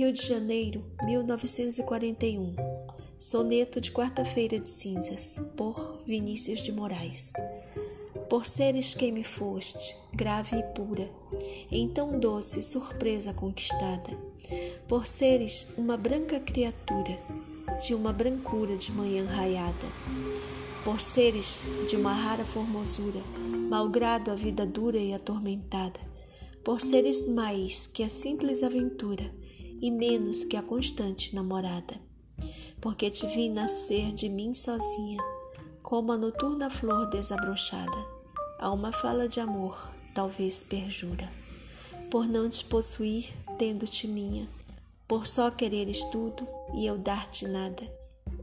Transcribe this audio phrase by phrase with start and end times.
[0.00, 2.56] Rio de Janeiro, 1941.
[3.18, 7.34] Soneto de Quarta-feira de Cinzas, por Vinícius de Moraes.
[8.30, 11.06] Por seres quem me foste, grave e pura,
[11.70, 14.10] em tão doce surpresa conquistada.
[14.88, 17.18] Por seres uma branca criatura,
[17.86, 19.86] de uma brancura de manhã raiada.
[20.82, 23.20] Por seres de uma rara formosura,
[23.68, 26.00] malgrado a vida dura e atormentada
[26.64, 29.30] por seres mais que a simples aventura
[29.80, 31.94] e menos que a constante namorada.
[32.80, 35.22] Porque te vi nascer de mim sozinha,
[35.82, 38.04] como a noturna flor desabrochada,
[38.58, 39.76] a uma fala de amor,
[40.14, 41.28] talvez perjura.
[42.10, 43.26] Por não te possuir,
[43.58, 44.48] tendo-te minha,
[45.06, 47.82] por só quereres tudo e eu dar-te nada,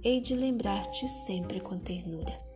[0.04, 2.47] hei de lembrar-te sempre com ternura.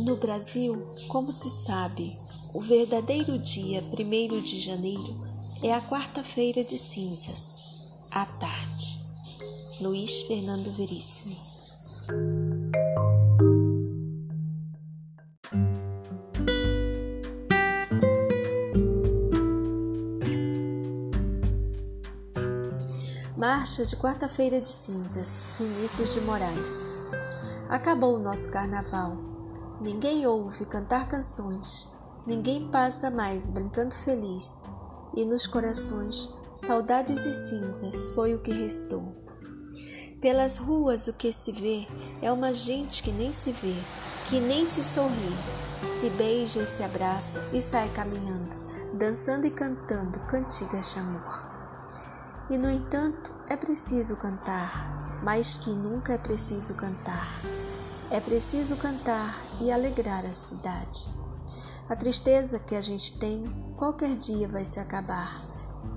[0.00, 2.16] No Brasil, como se sabe,
[2.54, 5.14] o verdadeiro dia 1 de janeiro
[5.62, 8.98] é a quarta-feira de cinzas, à tarde.
[9.82, 11.36] Luiz Fernando Veríssimo.
[23.36, 26.74] Marcha de quarta-feira de cinzas, Vinícius de Moraes.
[27.68, 29.29] Acabou o nosso carnaval
[29.80, 31.88] Ninguém ouve cantar canções,
[32.26, 34.62] ninguém passa mais brincando feliz,
[35.14, 39.02] e nos corações saudades e cinzas foi o que restou.
[40.20, 41.86] Pelas ruas o que se vê
[42.20, 43.74] é uma gente que nem se vê,
[44.28, 45.34] que nem se sorri,
[45.98, 48.54] se beija e se abraça e sai caminhando,
[48.98, 51.50] dançando e cantando cantigas de amor.
[52.50, 57.26] E no entanto é preciso cantar, mais que nunca é preciso cantar.
[58.10, 61.10] É preciso cantar e alegrar a cidade.
[61.88, 63.44] A tristeza que a gente tem,
[63.76, 65.40] qualquer dia vai se acabar.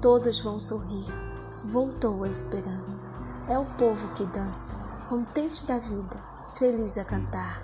[0.01, 1.05] Todos vão sorrir.
[1.71, 3.05] Voltou a esperança.
[3.47, 4.75] É o povo que dança,
[5.07, 6.17] contente da vida,
[6.55, 7.61] feliz a cantar.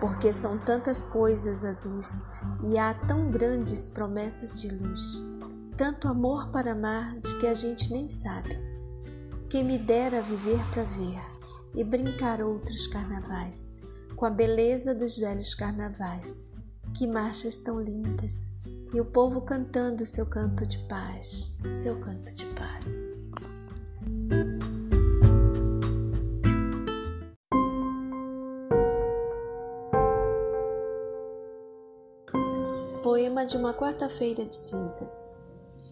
[0.00, 2.24] Porque são tantas coisas azuis
[2.62, 5.22] e há tão grandes promessas de luz.
[5.76, 8.58] Tanto amor para amar de que a gente nem sabe.
[9.50, 11.20] Quem me dera viver para ver
[11.74, 13.78] e brincar outros carnavais
[14.18, 16.52] com a beleza dos velhos carnavais.
[16.92, 18.58] Que marchas tão lindas!
[18.92, 23.14] E o povo cantando seu canto de paz, seu canto de paz.
[33.04, 35.26] Poema de uma quarta-feira de cinzas.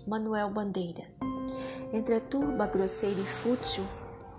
[0.09, 1.05] Manuel Bandeira.
[1.93, 3.85] Entre a turba grosseira e fútil,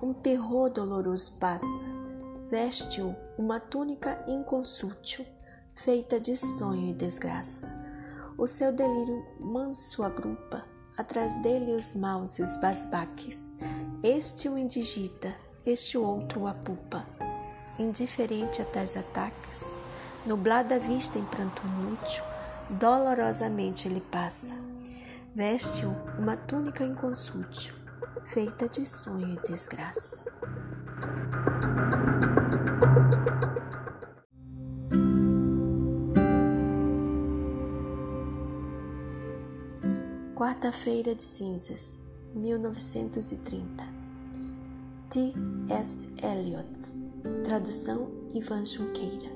[0.03, 1.97] um terror doloroso passa
[2.50, 5.25] veste-o uma túnica inconsútil,
[5.75, 7.68] feita de sonho e desgraça.
[8.38, 10.63] O seu delírio manso agrupa,
[10.97, 13.56] atrás dele os maus e os basbaques.
[14.02, 15.34] Este o indigita,
[15.66, 17.06] este outro o apupa.
[17.78, 19.74] Indiferente a tais ataques,
[20.25, 22.24] nublada vista em pranto inútil,
[22.69, 24.56] dolorosamente ele passa.
[25.35, 27.75] Veste-o uma túnica inconsútil,
[28.25, 30.37] feita de sonho e desgraça.
[40.57, 43.84] Quarta-feira de Cinzas, 1930.
[45.07, 45.31] T.
[45.69, 46.07] S.
[46.23, 47.44] Eliot.
[47.44, 49.29] Tradução Ivan Junqueira.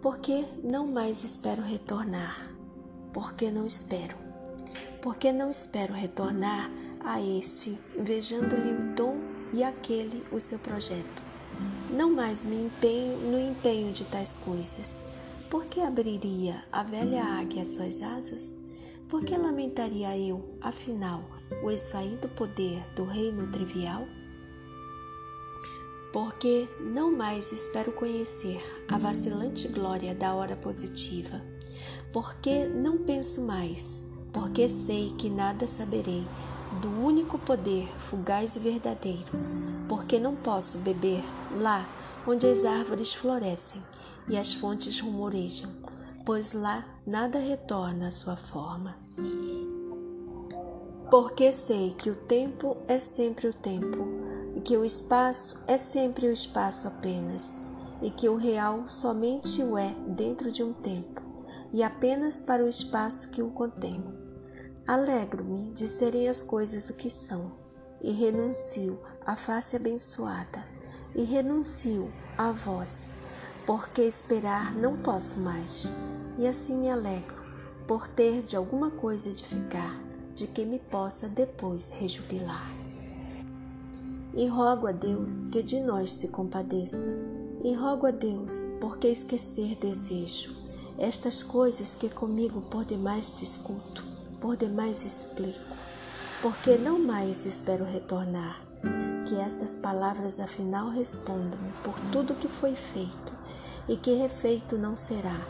[0.00, 2.48] Por que não mais espero retornar?
[3.12, 4.14] Por que não espero?
[5.02, 6.70] Por que não espero retornar
[7.04, 9.16] a este, invejando-lhe o dom
[9.52, 11.24] e aquele o seu projeto?
[11.90, 15.02] Não mais me empenho no empenho de tais coisas.
[15.50, 18.61] Por que abriria a velha águia suas asas?
[19.12, 21.22] Por que lamentaria eu, afinal,
[21.62, 24.06] o esvaído poder do reino trivial?
[26.10, 28.58] Porque não mais espero conhecer
[28.88, 31.42] a vacilante glória da hora positiva.
[32.10, 34.02] Porque não penso mais,
[34.32, 36.24] porque sei que nada saberei
[36.80, 39.30] do único poder fugaz e verdadeiro.
[39.90, 41.22] Porque não posso beber
[41.60, 41.86] lá
[42.26, 43.82] onde as árvores florescem
[44.26, 45.81] e as fontes rumorejam
[46.24, 48.94] pois lá nada retorna à sua forma.
[51.10, 54.06] Porque sei que o tempo é sempre o tempo,
[54.56, 57.60] e que o espaço é sempre o espaço apenas,
[58.00, 61.20] e que o real somente o é dentro de um tempo,
[61.72, 64.02] e apenas para o espaço que o contém.
[64.86, 67.52] Alegro-me de serem as coisas o que são,
[68.00, 70.64] e renuncio à face abençoada,
[71.14, 73.12] e renuncio à voz
[73.66, 74.74] porque esperar?
[74.74, 75.92] Não posso mais,
[76.36, 77.42] e assim me alegro
[77.86, 79.96] por ter de alguma coisa edificar,
[80.34, 82.70] de que me possa depois rejubilar.
[84.34, 87.08] E rogo a Deus que de nós se compadeça,
[87.62, 90.56] e rogo a Deus porque esquecer desejo
[90.98, 94.04] estas coisas que comigo por demais discuto,
[94.40, 95.60] por demais explico,
[96.40, 98.60] porque não mais espero retornar,
[99.26, 103.41] que estas palavras afinal respondam por tudo que foi feito
[103.88, 105.40] e que refeito não será,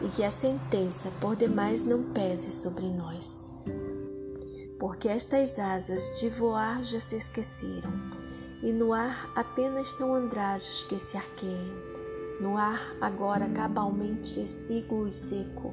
[0.00, 3.46] e que a sentença por demais não pese sobre nós.
[4.78, 7.92] Porque estas asas de voar já se esqueceram,
[8.62, 11.94] e no ar apenas são andrajos que se arqueiam.
[12.40, 15.72] No ar agora cabalmente exíguo e seco,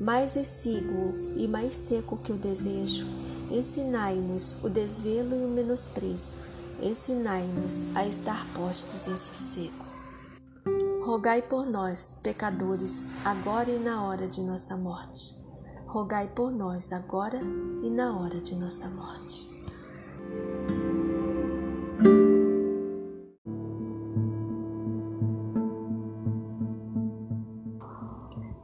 [0.00, 3.06] mais exíguo e mais seco que o desejo,
[3.50, 6.36] ensinai-nos o desvelo e o menosprezo,
[6.80, 9.81] ensinai-nos a estar postos em sossego.
[11.12, 15.34] Rogai por nós, pecadores, agora e na hora de nossa morte.
[15.86, 17.38] Rogai por nós agora
[17.84, 19.46] e na hora de nossa morte.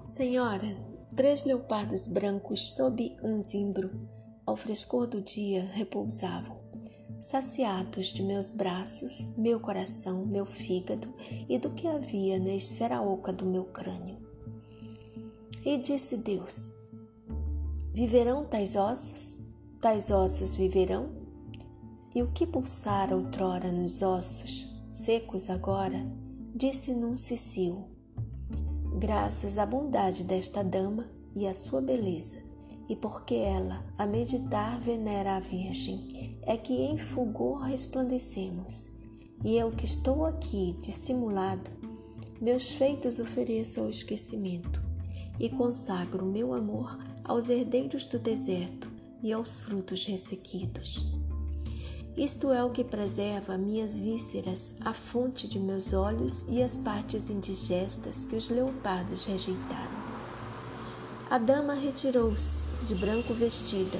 [0.06, 0.74] Senhora,
[1.14, 3.90] três leopardos brancos sob um zimbro,
[4.46, 6.57] ao frescor do dia, repousavam
[7.20, 11.08] saciados de meus braços, meu coração, meu fígado
[11.48, 14.16] e do que havia na esfera oca do meu crânio.
[15.64, 16.72] E disse Deus:
[17.92, 19.40] Viverão tais ossos?
[19.80, 21.10] Tais ossos viverão?
[22.14, 26.00] E o que pulsara outrora nos ossos, secos agora,
[26.54, 27.84] disse num cicio:
[28.98, 31.04] Graças à bondade desta dama
[31.34, 32.38] e à sua beleza,
[32.88, 38.90] e porque ela, a meditar, venera a Virgem, é que em fulgor resplandecemos.
[39.44, 41.70] E eu que estou aqui dissimulado,
[42.40, 44.82] meus feitos ofereço ao esquecimento,
[45.38, 48.88] e consagro meu amor aos herdeiros do deserto
[49.22, 51.18] e aos frutos ressequidos.
[52.16, 57.28] Isto é o que preserva minhas vísceras, a fonte de meus olhos e as partes
[57.28, 59.98] indigestas que os leopardos rejeitaram.
[61.30, 63.98] A dama retirou-se, de branco vestida,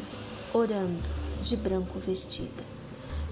[0.55, 2.65] orando, de branco vestida.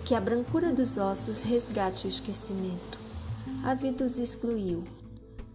[0.05, 2.99] Que a brancura dos ossos resgate o esquecimento.
[3.65, 4.85] A vida os excluiu.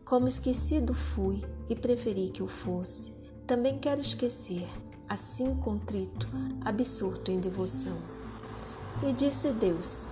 [0.03, 4.67] Como esquecido fui e preferi que o fosse, também quero esquecer,
[5.07, 6.27] assim contrito,
[6.65, 7.97] absorto em devoção.
[9.07, 10.07] E disse Deus: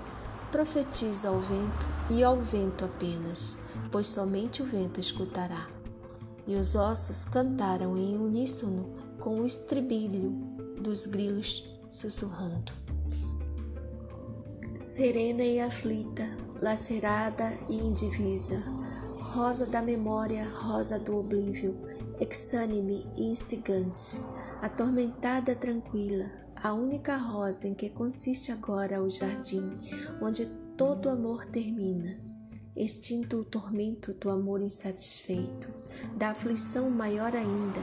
[0.51, 3.59] Profetiza ao vento e ao vento apenas,
[3.91, 5.67] pois somente o vento escutará
[6.49, 8.89] e os ossos cantaram em uníssono
[9.19, 10.31] com o estribilho
[10.81, 12.71] dos grilos sussurrando.
[14.81, 16.25] Serena e aflita,
[16.61, 18.61] lacerada e indivisa,
[19.33, 21.75] rosa da memória, rosa do oblívio,
[22.19, 24.19] exânime e instigante,
[24.61, 26.29] atormentada tranquila,
[26.61, 29.73] a única rosa em que consiste agora o jardim,
[30.21, 30.45] onde
[30.77, 32.29] todo amor termina
[32.79, 35.67] extinto o tormento do amor insatisfeito,
[36.15, 37.81] da aflição maior ainda,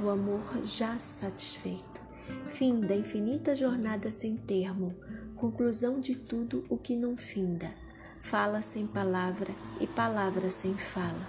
[0.00, 1.95] do amor já satisfeito,
[2.48, 4.94] fim da infinita jornada sem termo,
[5.36, 7.70] conclusão de tudo o que não finda,
[8.20, 11.26] fala sem palavra e palavra sem fala.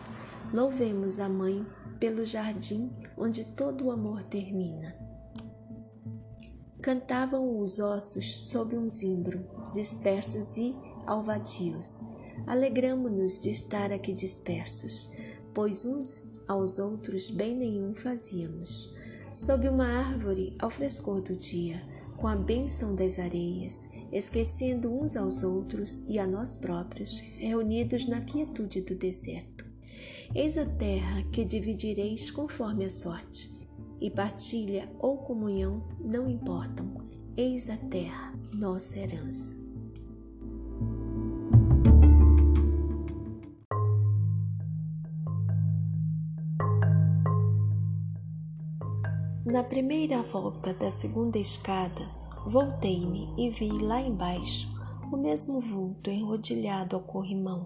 [0.54, 1.66] Louvemos a Mãe
[2.00, 4.96] pelo jardim onde todo o amor termina.
[6.82, 9.40] Cantavam os ossos sob um zimbro,
[9.74, 10.74] dispersos e
[11.06, 12.02] alvadios
[12.46, 15.10] Alegramo-nos de estar aqui dispersos,
[15.54, 18.96] pois uns aos outros bem nenhum fazíamos.
[19.38, 21.80] Sob uma árvore, ao frescor do dia,
[22.18, 28.20] com a bênção das areias, esquecendo uns aos outros e a nós próprios, reunidos na
[28.20, 29.64] quietude do deserto.
[30.34, 33.52] Eis a terra que dividireis conforme a sorte,
[34.02, 37.08] e partilha ou comunhão não importam.
[37.38, 39.57] Eis a terra, nossa herança.
[49.50, 52.06] Na primeira volta da segunda escada,
[52.46, 54.68] voltei-me e vi lá embaixo
[55.10, 57.66] o mesmo vulto enrodilhado ao corrimão,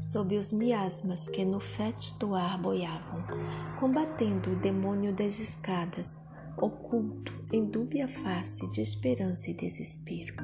[0.00, 3.24] sob os miasmas que no fétido ar boiavam,
[3.76, 6.26] combatendo o demônio das escadas,
[6.58, 10.36] oculto em dúbia face de esperança e desespero.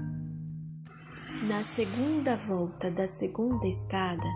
[1.46, 4.26] Na segunda volta da segunda escada,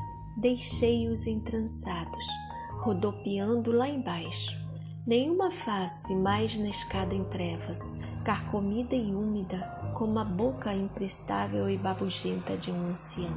[0.41, 2.25] deixei-os entrançados,
[2.85, 4.65] rodopiando lá embaixo,
[5.07, 7.95] Nenhuma face mais na escada em trevas,
[8.25, 9.57] carcomida e úmida,
[9.95, 13.31] como a boca imprestável e babugenta de um ancião,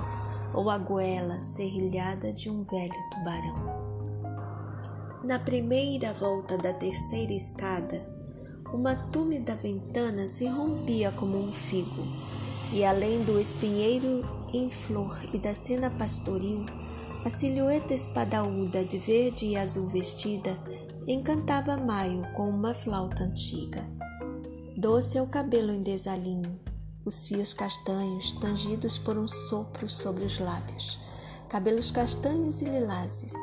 [0.55, 3.77] ou a goela serrilhada de um velho tubarão.
[5.23, 8.01] Na primeira volta da terceira escada,
[8.73, 12.03] uma túmida ventana se rompia como um figo,
[12.73, 16.65] e além do espinheiro em flor e da cena pastoril,
[17.23, 20.57] a silhueta espadaúda de verde e azul vestida
[21.12, 23.84] encantava Maio com uma flauta antiga.
[24.78, 26.56] Doce é o cabelo em desalinho,
[27.04, 31.00] os fios castanhos tangidos por um sopro sobre os lábios,
[31.50, 33.34] cabelos castanhos e lilazes.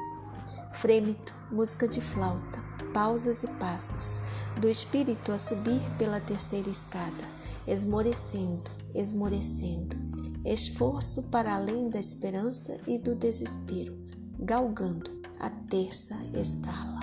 [0.75, 2.63] Frêmito, música de flauta,
[2.95, 4.21] pausas e passos,
[4.61, 7.25] do espírito a subir pela terceira escada,
[7.67, 9.97] esmorecendo, esmorecendo,
[10.45, 13.93] esforço para além da esperança e do desespero,
[14.39, 16.96] galgando a terça escala.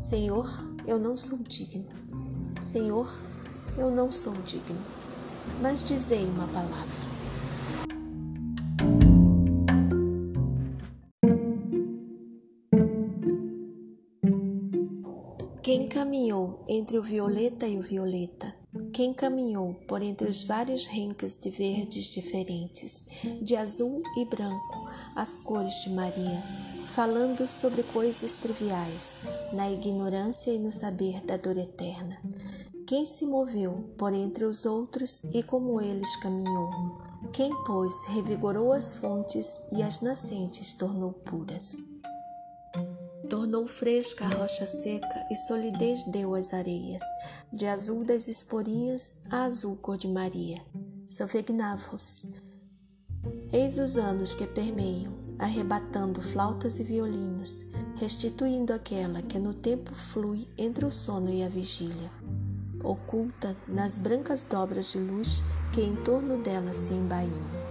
[0.00, 0.46] Senhor,
[0.86, 1.86] eu não sou digno.
[2.60, 3.10] Senhor,
[3.78, 4.78] eu não sou digno.
[5.60, 7.06] Mas dizei uma palavra.
[15.62, 18.54] Quem caminhou entre o violeta e o violeta?
[18.92, 23.06] Quem caminhou por entre os vários renques de verdes diferentes,
[23.42, 26.42] de azul e branco, as cores de Maria,
[26.94, 29.16] falando sobre coisas triviais,
[29.52, 32.16] na ignorância e no saber da dor eterna?
[32.86, 36.70] Quem se moveu por entre os outros e como eles caminhou?
[37.32, 41.76] Quem, pois, revigorou as fontes e as nascentes tornou puras?
[43.28, 47.02] Tornou fresca a rocha seca e solidez deu às areias,
[47.52, 50.62] de azul das esporinhas a azul cor de Maria.
[51.08, 52.36] Sofegnavos.
[53.52, 60.46] Eis os anos que permeiam, arrebatando flautas e violinos, restituindo aquela que no tempo flui
[60.56, 62.10] entre o sono e a vigília,
[62.82, 67.66] oculta nas brancas dobras de luz que em torno dela se embainham.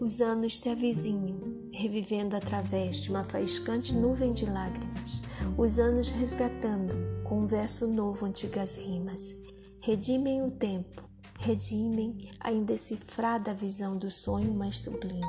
[0.00, 5.22] Os anos se avizinham, revivendo através de uma faiscante nuvem de lágrimas,
[5.56, 6.94] os anos resgatando,
[7.24, 9.34] com um verso novo, antigas rimas.
[9.80, 11.02] Redimem o tempo,
[11.40, 15.26] redimem a indecifrada visão do sonho mais sublime,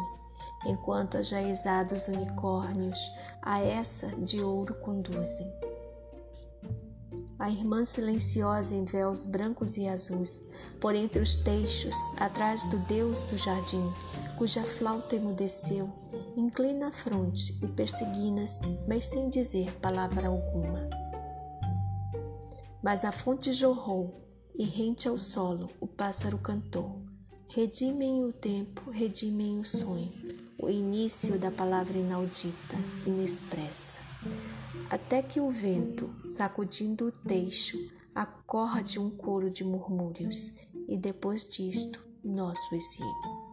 [0.66, 3.00] enquanto ajaezados unicórnios
[3.42, 5.48] a essa de ouro conduzem.
[7.38, 13.24] A irmã silenciosa em véus brancos e azuis, por entre os teixos, atrás do Deus
[13.24, 13.92] do jardim,
[14.38, 15.90] cuja flauta emudeceu,
[16.38, 20.90] inclina a fronte e persigna-se, mas sem dizer palavra alguma.
[22.82, 24.14] Mas a fonte jorrou,
[24.58, 27.02] e rente ao solo o pássaro cantou.
[27.50, 30.14] Redimem o tempo, redimem o sonho,
[30.58, 34.00] o início da palavra inaudita, inexpressa.
[34.90, 37.78] Até que o vento, sacudindo o teixo,
[38.14, 43.46] acorde um coro de murmúrios, e depois disto, nosso exílio.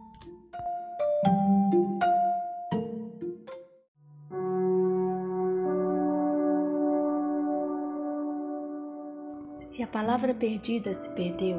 [9.59, 11.57] Se a palavra perdida se perdeu,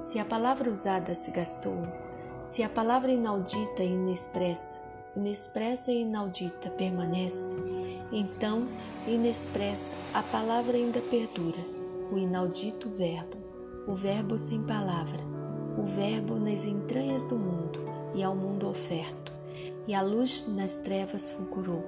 [0.00, 2.05] se a palavra usada se gastou,
[2.46, 4.80] se a palavra inaudita e inexpressa,
[5.16, 7.56] inexpressa e inaudita permanece,
[8.12, 8.68] então,
[9.04, 11.58] inexpressa, a palavra ainda perdura,
[12.12, 13.36] o inaudito verbo,
[13.88, 15.18] o verbo sem palavra,
[15.76, 17.80] o verbo nas entranhas do mundo
[18.14, 19.32] e ao mundo oferto,
[19.88, 21.82] e a luz nas trevas fulgurou,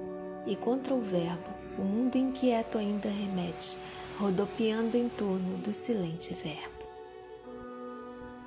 [0.45, 3.77] e contra o verbo o mundo inquieto ainda remete,
[4.19, 6.79] rodopiando em torno do silente verbo.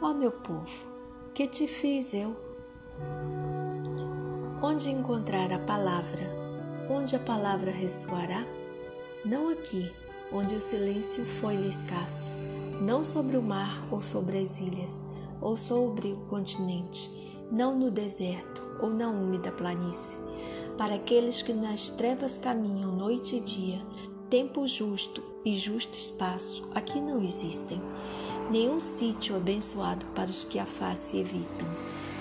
[0.03, 0.92] Ó meu povo,
[1.35, 2.37] que te fiz eu?
[4.63, 6.31] Onde encontrar a palavra?
[6.91, 8.45] Onde a palavra ressoará?
[9.25, 9.91] Não aqui,
[10.31, 12.31] onde o silêncio foi-lhe escasso,
[12.83, 15.07] não sobre o mar ou sobre as ilhas,
[15.41, 17.11] ou sobre o continente,
[17.51, 20.19] não no deserto ou na úmida planície.
[20.77, 23.81] Para aqueles que nas trevas caminham noite e dia,
[24.29, 27.81] tempo justo e justo espaço aqui não existem.
[28.51, 31.69] Nenhum sítio abençoado para os que a face evitam,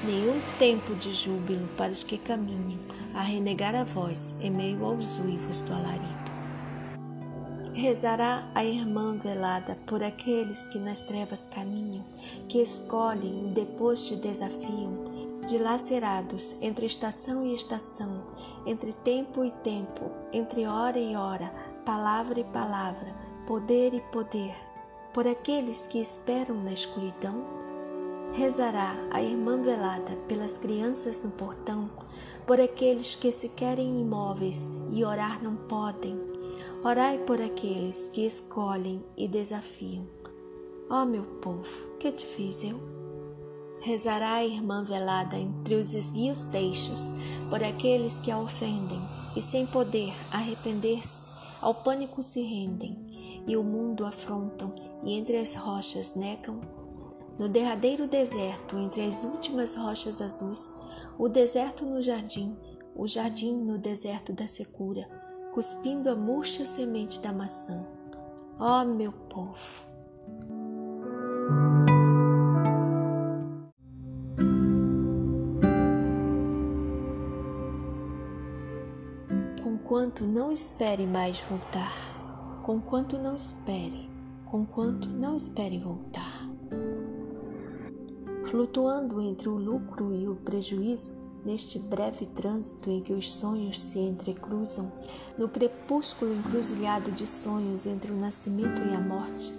[0.05, 2.79] nenhum tempo de júbilo para os que caminham
[3.13, 6.31] a renegar a voz em meio aos uivos do alarido.
[7.73, 12.05] Rezará a irmã velada por aqueles que nas trevas caminham,
[12.47, 14.93] que escolhem e depois te desafiam,
[15.47, 18.23] dilacerados entre estação e estação,
[18.65, 21.51] entre tempo e tempo, entre hora e hora,
[21.85, 23.13] palavra e palavra,
[23.47, 24.55] poder e poder,
[25.13, 27.43] por aqueles que esperam na escuridão?
[28.33, 31.89] Rezará a irmã velada pelas crianças no portão,
[32.47, 36.31] por aqueles que se querem imóveis e orar não podem,
[36.83, 40.03] Orai por aqueles que escolhem e desafiam.
[40.89, 42.79] Ó oh, meu povo, que eu?
[43.83, 47.11] Rezará a irmã velada entre os esguios teixos
[47.51, 48.99] por aqueles que a ofendem
[49.35, 51.29] e sem poder arrepender-se
[51.61, 52.97] ao pânico se rendem
[53.45, 56.59] e o mundo afrontam e entre as rochas negam.
[57.39, 60.73] No derradeiro deserto, entre as últimas rochas azuis,
[61.17, 62.55] o deserto no jardim,
[62.95, 65.07] o jardim no deserto da secura,
[65.53, 67.83] cuspindo a murcha semente da maçã.
[68.59, 69.91] Ó oh, meu povo!
[79.63, 81.91] Conquanto não espere mais voltar,
[82.63, 84.10] conquanto não espere,
[84.51, 86.45] conquanto não espere voltar.
[88.43, 93.99] Flutuando entre o lucro e o prejuízo, neste breve trânsito em que os sonhos se
[93.99, 94.91] entrecruzam,
[95.37, 99.53] no crepúsculo encruzilhado de sonhos entre o nascimento e a morte,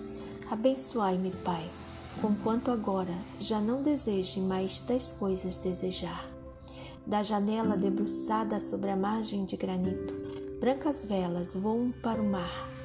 [0.51, 1.67] abençoai-me, Pai,
[2.21, 6.29] conquanto agora já não deseje mais tais coisas desejar.
[7.07, 10.15] Da janela debruçada sobre a margem de granito,
[10.61, 12.82] brancas velas voam para o mar,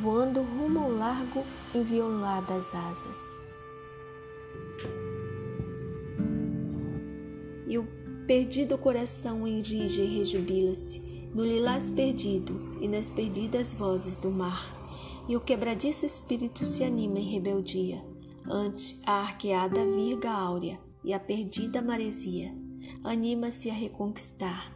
[0.00, 3.34] voando rumo ao largo envioladas asas.
[7.66, 7.86] E o
[8.26, 14.76] perdido coração enrige e rejubila-se no lilás perdido e nas perdidas vozes do mar.
[15.28, 18.02] E o quebradiço espírito se anima em rebeldia
[18.46, 22.50] ante a arqueada virga áurea e a perdida maresia
[23.04, 24.72] anima-se a reconquistar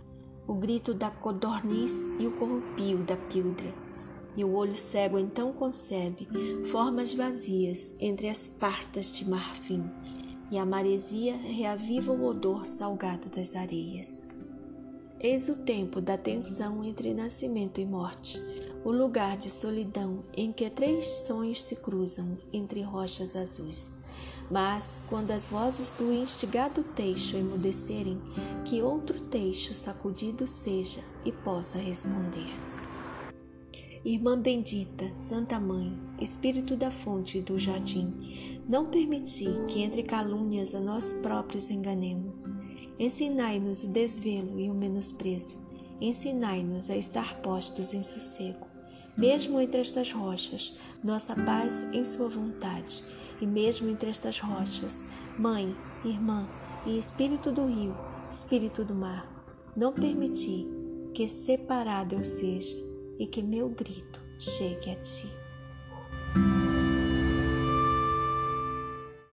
[0.47, 3.92] o grito da codorniz e o corrupio da píldria.
[4.37, 6.27] E o olho cego então concebe
[6.71, 9.85] formas vazias entre as partas de marfim,
[10.51, 14.27] e a maresia reaviva o odor salgado das areias.
[15.21, 18.41] Eis o tempo da tensão entre nascimento e morte,
[18.85, 24.03] o lugar de solidão em que três sonhos se cruzam entre rochas azuis.
[24.51, 28.21] Mas, quando as vozes do instigado teixo emudecerem,
[28.65, 32.72] que outro teixo sacudido seja e possa responder.
[34.05, 38.13] Irmã bendita, Santa Mãe, Espírito da fonte do jardim,
[38.69, 42.49] não permiti que entre calúnias a nós próprios enganemos.
[42.99, 45.57] Ensinai-nos o desvelo e o menosprezo.
[46.01, 48.67] Ensinai-nos a estar postos em sossego.
[49.17, 53.05] Mesmo entre estas rochas, nossa paz em Sua vontade
[53.41, 55.05] e mesmo entre estas rochas,
[55.39, 56.49] Mãe, Irmã
[56.87, 57.95] e Espírito do rio,
[58.29, 59.25] Espírito do mar,
[59.77, 60.67] não permiti
[61.15, 62.92] que separado eu seja
[63.23, 65.42] e que meu grito chegue a ti.